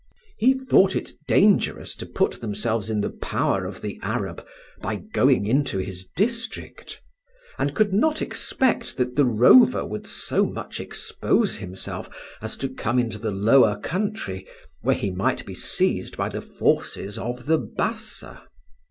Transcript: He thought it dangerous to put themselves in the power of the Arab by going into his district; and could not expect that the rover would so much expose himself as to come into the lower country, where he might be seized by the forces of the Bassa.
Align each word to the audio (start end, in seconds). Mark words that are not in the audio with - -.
He 0.35 0.53
thought 0.55 0.95
it 0.95 1.11
dangerous 1.27 1.95
to 1.97 2.07
put 2.07 2.41
themselves 2.41 2.89
in 2.89 3.01
the 3.01 3.11
power 3.11 3.65
of 3.65 3.81
the 3.81 3.99
Arab 4.01 4.43
by 4.81 4.95
going 4.95 5.45
into 5.45 5.77
his 5.77 6.07
district; 6.15 6.99
and 7.59 7.75
could 7.75 7.93
not 7.93 8.19
expect 8.19 8.97
that 8.97 9.15
the 9.15 9.25
rover 9.25 9.85
would 9.85 10.07
so 10.07 10.43
much 10.43 10.79
expose 10.79 11.57
himself 11.57 12.09
as 12.41 12.57
to 12.57 12.73
come 12.73 12.97
into 12.97 13.19
the 13.19 13.29
lower 13.29 13.77
country, 13.79 14.47
where 14.81 14.95
he 14.95 15.11
might 15.11 15.45
be 15.45 15.53
seized 15.53 16.17
by 16.17 16.29
the 16.29 16.41
forces 16.41 17.19
of 17.19 17.45
the 17.45 17.59
Bassa. 17.59 18.41